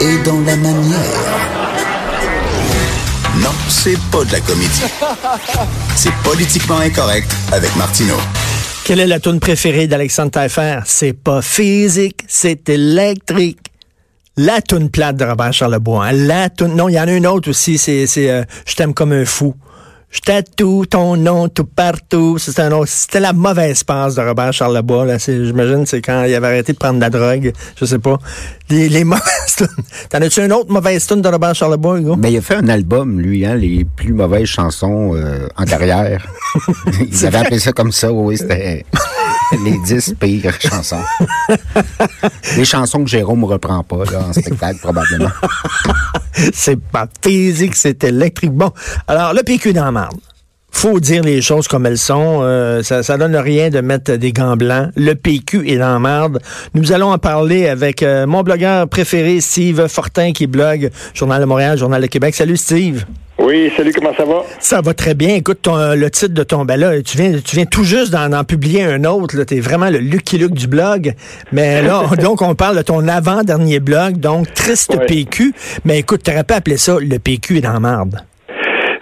[0.00, 0.98] et dans la manière.
[3.40, 4.82] Non, c'est pas de la comédie.
[5.96, 8.18] C'est politiquement incorrect avec Martineau.
[8.84, 10.80] Quelle est la tune préférée d'Alexandre Taillefer?
[10.84, 13.58] C'est pas physique, c'est électrique.
[14.36, 16.06] La tune plate de Robert Charlebois.
[16.06, 16.12] Hein?
[16.12, 16.74] La toune...
[16.74, 19.54] Non, il y en a une autre aussi, c'est euh, Je t'aime comme un fou.
[20.12, 22.36] Je tatoue ton nom tout partout.
[22.38, 25.06] C'était C'était la mauvaise passe de Robert Charlebois.
[25.06, 25.16] Là.
[25.18, 27.52] J'imagine c'est quand il avait arrêté de prendre de la drogue.
[27.80, 28.18] Je sais pas.
[28.68, 29.56] Les, les mauvaises
[30.10, 32.16] T'en as-tu une autre mauvaise tune de Robert Charlebois, Hugo?
[32.16, 36.26] Mais il a fait un album, lui, hein, les plus mauvaises chansons euh, en carrière.
[37.00, 38.84] Ils avaient appelé ça comme ça, oui, c'était
[39.64, 41.02] les 10 pires chansons.
[42.56, 45.30] les chansons que Jérôme reprend pas là, en spectacle, probablement.
[46.52, 48.52] c'est pas physique, c'est électrique.
[48.52, 48.72] Bon,
[49.06, 50.20] alors le PQ dans la marde
[50.72, 52.40] faut dire les choses comme elles sont.
[52.42, 54.90] Euh, ça, ça donne rien de mettre des gants blancs.
[54.96, 56.40] Le PQ est dans marde.
[56.74, 61.46] Nous allons en parler avec euh, mon blogueur préféré, Steve Fortin, qui blogue Journal de
[61.46, 62.34] Montréal, Journal de Québec.
[62.34, 63.04] Salut, Steve.
[63.38, 64.42] Oui, salut, comment ça va?
[64.60, 65.34] Ça va très bien.
[65.36, 68.44] Écoute, ton, le titre de ton, ben là, tu viens, tu viens tout juste d'en
[68.44, 69.42] publier un autre.
[69.44, 71.14] Tu es vraiment le Lucky Luke du blog.
[71.50, 75.54] Mais là, donc, on parle de ton avant-dernier blog, donc Triste PQ.
[75.84, 78.22] Mais écoute, tu aurais pas appelé ça Le PQ est dans marde.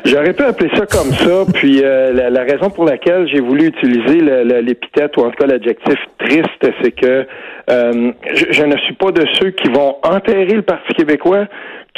[0.04, 4.20] J'aurais pu appeler ça comme ça, puis euh, la, raison pour laquelle j'ai voulu utiliser
[4.62, 7.26] l'épithète ou en tout cas l'adjectif triste, c'est que
[7.70, 11.46] euh, je, ne suis pas de ceux qui vont enterrer le Parti québécois.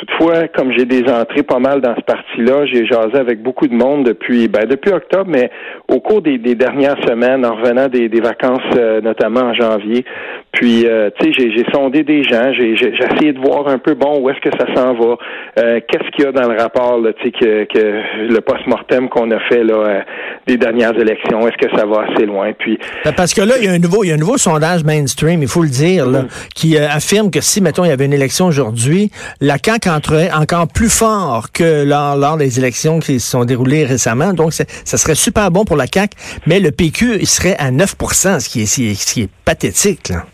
[0.02, 3.74] Toutefois, comme j'ai des entrées pas mal dans ce parti-là, j'ai jasé avec beaucoup de
[3.74, 5.48] monde depuis ben, depuis octobre, mais
[5.86, 10.04] au cours des, dernières semaines, en revenant des, vacances, euh, notamment en janvier.
[10.50, 14.20] Puis, euh, tu sais, j'ai sondé des gens, j'ai essayé de voir un peu, bon,
[14.20, 15.16] où est-ce que ça s'en va,
[15.60, 19.30] euh, qu'est-ce qu'il y a dans le rapport, tu sais, que, que le post-mortem qu'on
[19.30, 20.02] a fait là
[20.46, 22.52] des dernières élections, est-ce que ça va assez loin?
[22.58, 24.38] Puis ben, parce que là, il y a un nouveau, il y a un nouveau
[24.38, 26.48] sondage mainstream, il faut le dire, là, mm-hmm.
[26.54, 30.68] qui affirme que si, mettons, il y avait une élection aujourd'hui, la CAQ entrerait encore
[30.68, 34.32] plus fort que lors, lors des élections qui se sont déroulées récemment.
[34.32, 36.16] Donc, ça serait super bon pour la CAQ,
[36.46, 40.08] mais le PQ il serait à 9% ce qui est, ce qui est pathétique.
[40.08, 40.24] Là.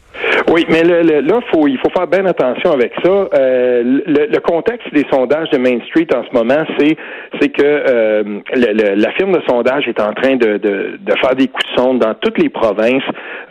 [0.50, 3.10] Oui, mais le, là, faut, il faut faire bien attention avec ça.
[3.10, 6.96] Euh, le, contexte des sondages de Main Street en ce moment, c'est
[7.38, 8.22] c'est que euh,
[8.54, 11.98] la firme de sondage est en train de, de, de, faire des coups de sonde
[11.98, 13.02] dans toutes les provinces.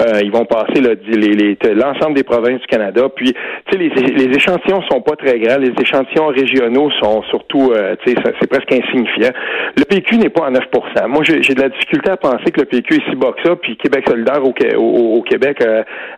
[0.02, 3.04] Euh, ils vont passer l'ensemble des provinces du Canada.
[3.16, 3.40] Puis, tu
[3.72, 5.60] sais, les, les échantillons sont pas très grands.
[5.60, 9.32] Les échantillons régionaux sont surtout, euh, tu sais, c'est presque insignifiant.
[9.78, 12.66] Le PQ n'est pas à 9% Moi, j'ai de la difficulté à penser que le
[12.66, 15.64] PQ est si bas que ça, puis Québec solidaire au, au, au Québec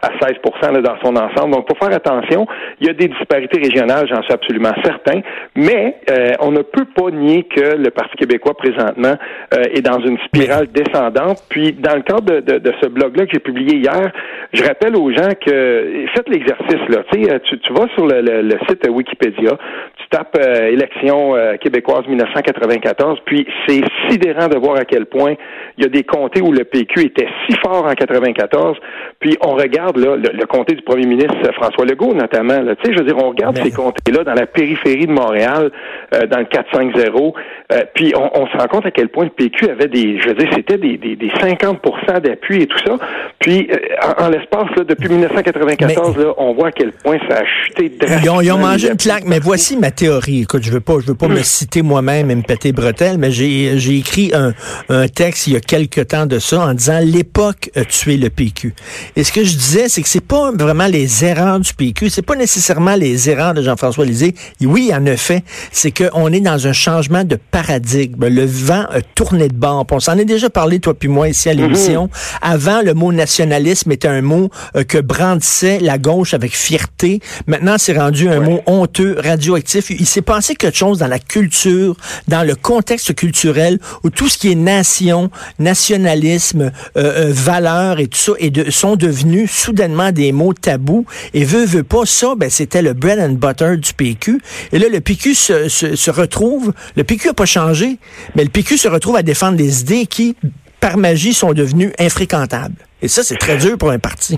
[0.01, 0.37] à 16
[0.77, 1.55] dans son ensemble.
[1.55, 2.47] Donc, pour faire attention.
[2.79, 5.21] Il y a des disparités régionales, j'en suis absolument certain,
[5.55, 9.15] mais euh, on ne peut pas nier que le Parti québécois présentement
[9.53, 11.43] euh, est dans une spirale descendante.
[11.49, 14.11] Puis, dans le cadre de, de, ce blog-là que j'ai publié hier,
[14.53, 16.99] je rappelle aux gens que faites l'exercice là.
[17.15, 19.57] Euh, tu, tu vas sur le, le, site Wikipédia,
[19.97, 25.33] tu tapes élection québécoise 1994, puis c'est sidérant de voir à quel point
[25.77, 28.77] il y a des comtés où le PQ était si fort en 94,
[29.19, 32.59] puis on regarde là le, le du premier ministre François Legault, notamment.
[32.59, 35.71] Tu sais, je veux dire, on regarde ces comtés-là dans la périphérie de Montréal,
[36.13, 37.33] euh, dans le 4-5-0,
[37.71, 40.35] euh, puis on, se rend compte à quel point le PQ avait des, je veux
[40.35, 41.79] dire, c'était des, des, des 50
[42.23, 42.97] d'appui et tout ça.
[43.39, 43.77] Puis, euh,
[44.17, 48.41] en, l'espace, là, depuis 1994, là, on voit à quel point ça a chuté drastiquement.
[48.41, 50.41] Ils ont, mangé une claque, mais voici ma théorie.
[50.41, 53.31] Écoute, je veux pas, je veux pas me citer moi-même et me péter bretelles, mais
[53.31, 54.53] j'ai, j'ai écrit un,
[54.89, 58.29] un texte il y a quelque temps de ça en disant l'époque a tué le
[58.29, 58.73] PQ.
[59.15, 62.21] Et ce que je disais, c'est que c'est pas vraiment les erreurs du PQ, c'est
[62.21, 64.35] pas nécessairement les erreurs de Jean-François Lisée.
[64.61, 68.27] Oui, en effet, c'est qu'on est dans un changement de paradigme.
[68.27, 69.85] Le vent a tourné de bord.
[69.91, 72.03] On s'en est déjà parlé, toi puis moi, ici à l'émission.
[72.03, 72.09] Mhm.
[72.41, 77.19] Avant, le mot nationalisme était un mot euh, que brandissait la gauche avec fierté.
[77.47, 79.89] Maintenant, c'est rendu un mot honteux, radioactif.
[79.89, 81.95] Il s'est passé quelque chose dans la culture,
[82.27, 85.29] dans le contexte culturel, où tout ce qui est nation,
[85.59, 91.05] nationalisme, euh, euh valeur et tout ça est de, sont devenus soudainement des mots tabous.
[91.33, 94.39] Et veut, veut pas ça, ben, c'était le bread and butter du PQ.
[94.71, 97.97] Et là, le PQ se, se, se retrouve, le PQ n'a pas changé,
[98.35, 100.35] mais le PQ se retrouve à défendre des idées qui,
[100.79, 102.75] par magie, sont devenues infréquentables.
[103.01, 104.37] Et ça, c'est très dur pour un parti.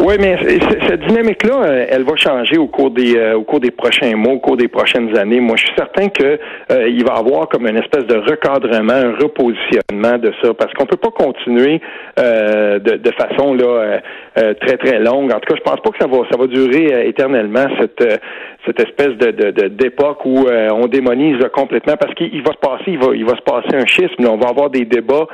[0.00, 0.38] Oui, mais
[0.86, 4.34] cette dynamique-là, euh, elle va changer au cours des euh, au cours des prochains mois,
[4.34, 5.40] au cours des prochaines années.
[5.40, 6.38] Moi, je suis certain que
[6.70, 10.72] euh, il va y avoir comme une espèce de recadrement, un repositionnement de ça, parce
[10.74, 11.80] qu'on peut pas continuer
[12.16, 14.00] de, de, façon là
[14.60, 15.32] très très longue.
[15.32, 18.20] En tout cas, je pense pas que ça va ça va durer éternellement cette
[18.66, 23.14] cette espèce de d'époque où on démonise complètement parce qu'il va se passer il va
[23.14, 24.26] il va se passer un schisme.
[24.28, 25.26] On va avoir des débats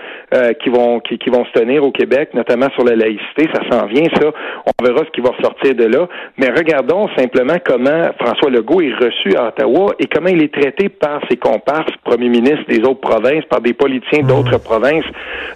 [0.60, 3.48] qui vont qui, qui vont se tenir au Québec, notamment sur la laïcité.
[3.52, 4.30] Ça s'en vient ça.
[4.66, 6.08] On verra ce qui va sortir de là.
[6.38, 10.88] Mais regardons simplement comment François Legault est reçu à Ottawa et comment il est traité
[10.88, 14.26] par ses comparses, premiers ministres des autres provinces, par des politiciens mmh.
[14.26, 15.04] d'autres provinces.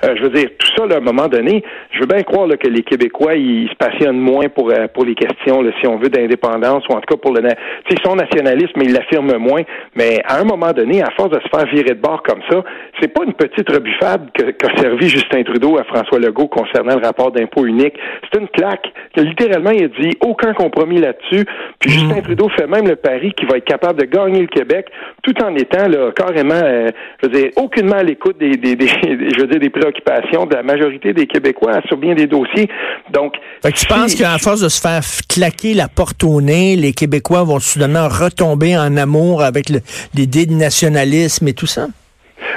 [0.05, 1.62] Euh, je veux dire, tout ça, là, à un moment donné,
[1.93, 5.05] je veux bien croire là, que les Québécois, ils se passionnent moins pour, euh, pour
[5.05, 7.40] les questions, là, si on veut, d'indépendance, ou en tout cas pour le...
[7.40, 9.62] Tu sais, son nationalisme, mais ils l'affirment moins.
[9.94, 12.62] Mais à un moment donné, à force de se faire virer de bord comme ça,
[13.00, 17.32] c'est pas une petite rebuffade qu'a servi Justin Trudeau à François Legault concernant le rapport
[17.32, 17.94] d'impôt unique.
[18.31, 18.93] C'est une claque.
[19.14, 21.44] Que, littéralement, il a dit aucun compromis là-dessus.
[21.79, 21.93] Puis mmh.
[21.93, 24.87] Justin Trudeau fait même le pari qu'il va être capable de gagner le Québec
[25.23, 26.88] tout en étant là, carrément, euh,
[27.23, 30.55] je veux dire, aucunement à l'écoute des, des, des, je veux dire, des préoccupations de
[30.55, 32.69] la majorité des Québécois sur bien des dossiers.
[33.11, 33.27] Donc,
[33.62, 36.92] fait que tu penses qu'à force de se faire claquer la porte au nez, les
[36.92, 39.70] Québécois vont soudainement retomber en amour avec
[40.14, 41.88] l'idée de nationalisme et tout ça?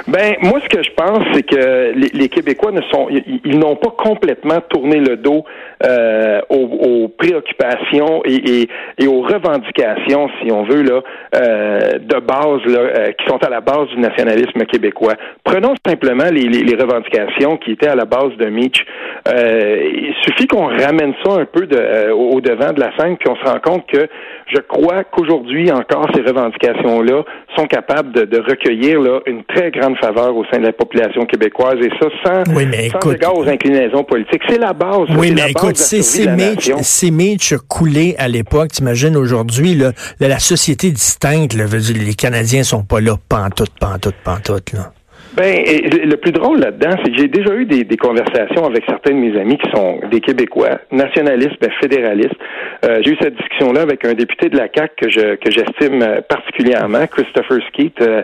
[0.06, 3.08] Ben moi, ce que je pense, c'est que les, Québécois ne sont,
[3.44, 5.44] ils, n'ont pas complètement tourné le dos
[5.84, 8.68] euh, aux, préoccupations et,
[9.06, 11.00] aux revendications, si on veut là,
[11.34, 15.14] euh, de base là, euh, qui sont à la base du nationalisme québécois.
[15.44, 18.84] Prenons simplement les, revendications qui étaient à la base de Mitch.
[19.26, 23.36] il suffit qu'on ramène ça un peu de, au devant de la scène, puis on
[23.36, 24.08] se rend compte que
[24.46, 27.24] je crois qu'aujourd'hui encore ces revendications-là
[27.56, 31.76] sont capables de, recueillir là, une très grande faveur au sein de la population québécoise
[31.80, 34.42] et ça sans, oui, mais sans égard aux inclinaisons politiques.
[34.48, 35.08] C'est la base.
[35.16, 38.72] Oui, mais écoute, c'est Mitch coulé à l'époque.
[38.72, 41.54] T'imagines aujourd'hui là, la société distincte.
[41.54, 44.72] Là, les Canadiens sont pas là pantoute, pantoute, pantoute.
[44.72, 44.92] Là.
[45.34, 49.18] Ben, le plus drôle là-dedans, c'est que j'ai déjà eu des, conversations avec certains de
[49.18, 52.36] mes amis qui sont des Québécois, nationalistes, ben, fédéralistes.
[52.84, 56.02] Euh, j'ai eu cette discussion-là avec un député de la CAC que je que j'estime
[56.02, 58.22] euh, particulièrement, Christopher Skeet, euh,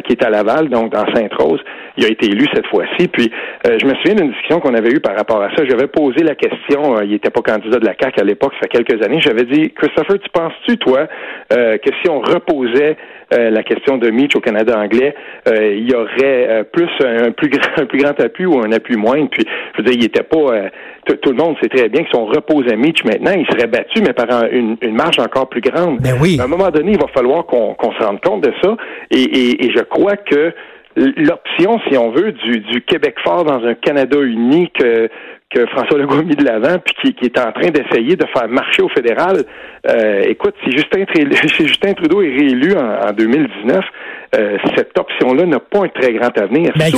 [0.00, 1.60] qui est à Laval, donc dans Sainte-Rose.
[1.96, 3.06] Il a été élu cette fois-ci.
[3.06, 3.30] Puis,
[3.64, 5.64] je me souviens d'une discussion qu'on avait eue par rapport à ça.
[5.68, 7.02] J'avais posé la question.
[7.02, 9.20] il n'était pas candidat de la CAC à l'époque, ça fait quelques années.
[9.20, 11.06] J'avais dit, Christopher, tu penses-tu toi
[11.50, 12.96] que si on reposait
[13.32, 15.14] la question de Mitch au Canada anglais,
[15.46, 18.96] il y aurait euh, plus un plus grand un plus grand appui ou un appui
[18.96, 19.28] moindre.
[19.30, 20.68] Puis je veux dire, il était pas euh,
[21.04, 24.02] tout le monde sait très bien que si on reposait Mitch maintenant, il serait battu,
[24.02, 26.00] mais par une, marge encore plus grande.
[26.00, 26.38] Ben oui.
[26.40, 28.76] À un moment donné, il va falloir qu'on se rende compte de ça.
[29.10, 30.52] Et, je crois que
[30.94, 35.08] l'option, si on veut, du, du Québec fort dans un Canada uni que,
[35.54, 38.48] que François Legault a mis de l'avant, puis qui, est en train d'essayer de faire
[38.48, 39.44] marcher au fédéral.
[39.88, 41.04] Euh, écoute, si Justin,
[41.94, 43.84] Trudeau est réélu en 2019,
[44.34, 46.72] euh, cette option-là n'a pas un très grand avenir.
[46.74, 46.90] Ben,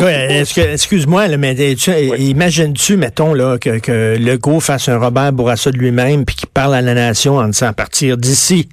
[0.72, 6.36] excuse-moi, mais imagines-tu, mettons, là, que, que Legault fasse un Robert Bourassa de lui-même puis
[6.36, 8.68] qu'il parle à la nation en disant à partir d'ici,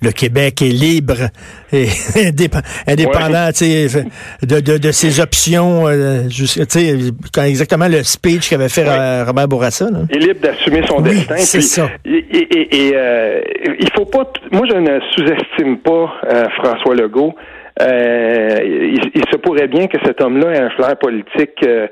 [0.00, 1.28] le Québec est libre
[1.74, 1.88] et
[2.88, 6.22] indépendant de, de, de, ses options, euh,
[7.44, 8.84] exactement le speech qu'avait fait
[9.24, 9.90] Robert Bourassa.
[9.90, 9.98] Là.
[10.10, 11.36] Il est libre d'assumer son destin.
[11.36, 11.90] C'est ça.
[12.06, 13.40] Et, et, euh,
[13.78, 14.24] il faut pas.
[14.52, 16.14] Moi, je ne sous-estime pas
[16.62, 17.34] François Legault.
[17.82, 18.58] Euh,
[19.14, 21.88] il, se pourrait bien que cet homme-là ait un flair politique euh,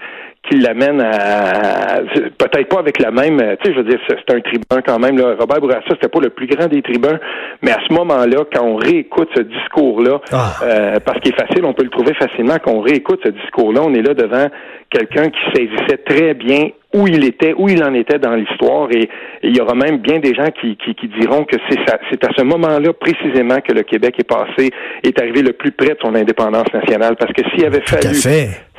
[0.48, 2.00] qui l'amène à,
[2.38, 5.19] peut-être pas avec la même tu sais je veux dire c'est un tribun quand même
[5.19, 5.36] là.
[5.38, 7.19] Robert Bourassa c'était pas le plus grand des tribuns
[7.62, 10.52] mais à ce moment-là quand on réécoute ce discours-là ah.
[10.62, 13.81] euh, parce qu'il est facile on peut le trouver facilement quand on réécoute ce discours-là
[13.84, 14.46] on est là devant
[14.90, 18.88] quelqu'un qui saisissait très bien où il était, où il en était dans l'histoire.
[18.93, 19.08] Et,
[19.43, 22.93] il y aura même bien des gens qui, qui, diront que c'est à ce moment-là
[22.94, 24.70] précisément que le Québec est passé,
[25.03, 27.17] est arrivé le plus près de son indépendance nationale.
[27.17, 28.15] Parce que s'il avait fallu,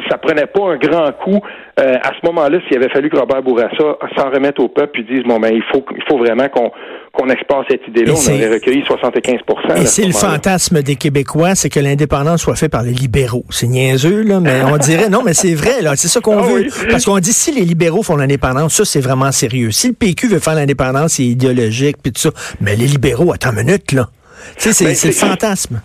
[0.09, 1.39] ça prenait pas un grand coup.
[1.79, 5.03] Euh, à ce moment-là, s'il avait fallu que Robert Bourassa s'en remette au peuple et
[5.03, 6.71] dise bon ben il faut il faut vraiment qu'on
[7.15, 11.69] qu'on exporte cette idée-là, on aurait recueilli 75% Et c'est le fantasme des Québécois, c'est
[11.69, 13.45] que l'indépendance soit faite par les libéraux.
[13.49, 16.41] C'est niaiseux, là, mais on dirait, non, mais c'est vrai, là, c'est ça qu'on ah
[16.41, 16.67] veut.
[16.89, 19.71] Parce qu'on dit, si les libéraux font l'indépendance, ça, c'est vraiment sérieux.
[19.71, 22.31] Si le PQ veut faire l'indépendance, c'est idéologique, puis tout ça.
[22.59, 24.09] Mais les libéraux, attends une minute, là.
[24.57, 25.81] Tu sais, c'est ben, le fantasme.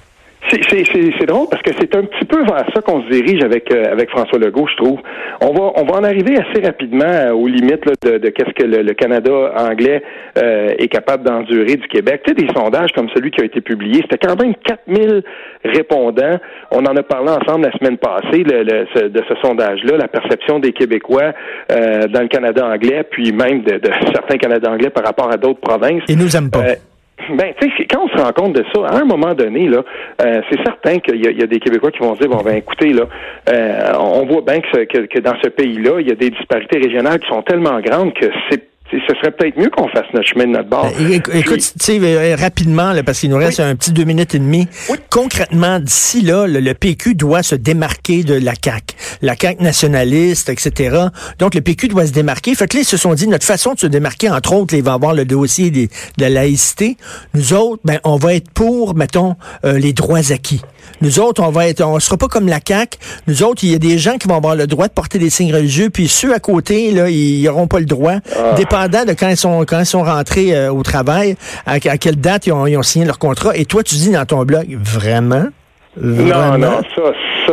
[0.48, 3.92] C'est drôle parce que c'est un petit peu vers ça qu'on se dirige avec euh,
[3.92, 4.98] avec François Legault, je trouve.
[5.40, 8.64] On va on va en arriver assez rapidement euh, aux limites de, de qu'est-ce que
[8.64, 10.02] le, Canada anglais
[10.38, 12.22] euh, est capable d'endurer du Québec.
[12.24, 15.22] Tu sais, des sondages comme celui qui a été publié, c'était quand même 4000
[15.64, 16.38] répondants.
[16.70, 20.72] On en a parlé ensemble la semaine passée le, de ce sondage-là, la perception des
[20.72, 21.32] Québécois
[21.68, 25.60] dans le Canada anglais, puis même de, de certains Canadiens anglais par rapport à d'autres
[25.60, 26.02] provinces.
[26.08, 26.64] Ils nous aiment pas.
[27.36, 29.82] Ben, tu sais, quand on se rend compte de ça, à un moment donné, là,
[30.22, 32.92] euh, c'est certain qu'il y, a des Québécois qui vont se dire, bon, ben, écoutez,
[32.92, 33.04] là,
[33.48, 37.20] euh, on voit bien que, que, dans ce pays-là, il y a des disparités régionales
[37.20, 40.50] qui sont tellement grandes que c'est ce serait peut-être mieux qu'on fasse notre chemin de
[40.50, 40.90] notre bord.
[40.98, 44.66] Ben, écoute, Steve, euh, rapidement, parce qu'il nous reste un petit deux minutes et demie.
[45.10, 48.94] Concrètement, d'ici là, le, PQ doit se démarquer de la CAQ.
[49.22, 51.06] La CAQ nationaliste, etc.
[51.38, 52.54] Donc, le PQ doit se démarquer.
[52.54, 54.82] Fait que là, ils se sont dit, notre façon de se démarquer, entre autres, il
[54.82, 56.96] va avoir le dossier de la laïcité.
[57.34, 60.62] Nous autres, ben, on va être pour, mettons, euh, les droits acquis.
[61.00, 62.98] Nous autres, on va être, on sera pas comme la CAQ.
[63.26, 65.30] Nous autres, il y a des gens qui vont avoir le droit de porter des
[65.30, 68.16] signes religieux, puis ceux à côté, là, ils n'auront pas le droit.
[68.36, 68.54] Ah.
[68.56, 72.46] Dépendant de quand ils sont, quand ils sont rentrés euh, au travail, à, quelle date
[72.46, 73.56] ils ont, ils ont signé leur contrat.
[73.56, 75.46] Et toi, tu dis dans ton blog, vraiment?
[76.00, 77.02] Non, non, ça,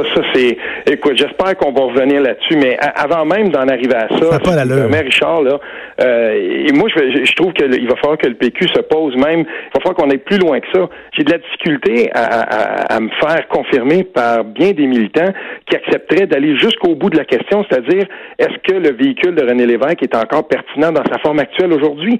[0.03, 0.57] ça, ça c'est.
[0.91, 4.65] Écoute, j'espère qu'on va revenir là-dessus, mais avant même d'en arriver à ça, ça pas
[4.65, 5.59] mais Richard, là,
[6.01, 9.39] euh, et moi, je, je trouve qu'il va falloir que le PQ se pose même.
[9.39, 10.87] Il va falloir qu'on aille plus loin que ça.
[11.13, 15.31] J'ai de la difficulté à, à, à, me faire confirmer par bien des militants
[15.69, 18.05] qui accepteraient d'aller jusqu'au bout de la question, c'est-à-dire
[18.37, 22.19] est-ce que le véhicule de René Lévesque est encore pertinent dans sa forme actuelle aujourd'hui?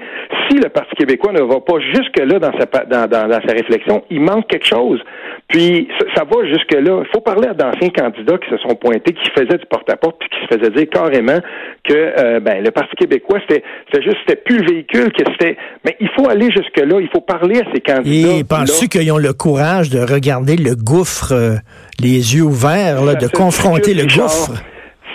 [0.50, 4.04] Si le Parti québécois ne va pas jusque-là dans sa, dans, dans, dans sa réflexion,
[4.10, 5.02] il manque quelque chose.
[5.48, 7.04] Puis ça, va jusque-là.
[7.04, 10.30] Il faut parler à d'anciens candidats qui se sont pointés, qui faisaient du porte-à-porte, puis
[10.30, 11.40] qui se faisaient dire carrément
[11.84, 13.64] que euh, ben, le Parti québécois, c'était
[14.02, 15.58] juste, c'était plus le véhicule, que c'était.
[15.86, 17.00] Mais il faut aller jusque-là.
[17.00, 18.38] Il faut parler à ces candidats.
[18.38, 21.56] Et penses-tu qu'ils ont le courage de regarder le gouffre, euh,
[22.00, 24.64] les yeux ouverts, là, de confronter le gouffre?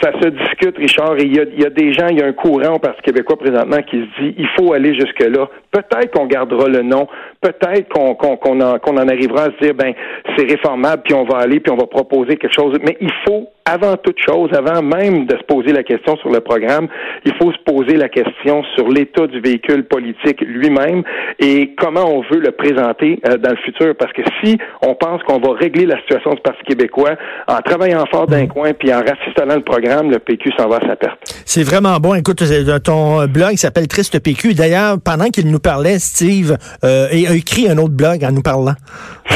[0.03, 2.23] ça se discute, Richard, et il y, a, il y a des gens, il y
[2.23, 5.49] a un courant au Parti québécois présentement qui se dit il faut aller jusque-là.
[5.71, 7.07] Peut-être qu'on gardera le nom,
[7.43, 9.93] peut-être qu'on en, en arrivera à se dire ben
[10.37, 12.79] c'est réformable, puis on va aller, puis on va proposer quelque chose.
[12.83, 16.41] Mais il faut avant toute chose, avant même de se poser la question sur le
[16.41, 16.89] programme,
[17.25, 21.03] il faut se poser la question sur l'état du véhicule politique lui-même
[21.39, 23.95] et comment on veut le présenter euh, dans le futur.
[23.99, 28.05] Parce que si on pense qu'on va régler la situation du Parti québécois en travaillant
[28.11, 31.19] fort d'un coin puis en rafistolant le programme, le PQ s'en va à sa perte.
[31.45, 32.15] C'est vraiment bon.
[32.15, 34.55] Écoute, euh, ton blog s'appelle Triste PQ.
[34.55, 38.75] D'ailleurs, pendant qu'il nous parlait, Steve euh, a écrit un autre blog en nous parlant.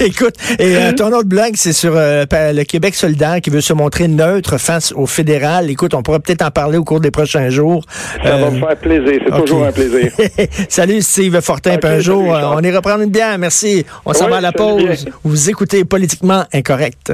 [0.00, 3.72] Écoute, et euh, ton autre blog, c'est sur euh, le Québec solidaire qui veut se
[3.72, 5.70] montrer neutre face au fédéral.
[5.70, 7.84] Écoute, on pourra peut-être en parler au cours des prochains jours.
[8.22, 9.20] Ça va me faire plaisir.
[9.24, 10.10] C'est toujours un plaisir.
[10.68, 11.76] Salut Steve Fortin.
[11.82, 13.38] un jour, on ira prendre une bière.
[13.38, 13.84] Merci.
[14.04, 15.06] On s'en va à la pause.
[15.22, 17.12] Vous écoutez Politiquement Incorrect.